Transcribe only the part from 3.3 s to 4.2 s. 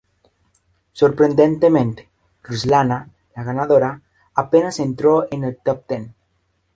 la ganadora,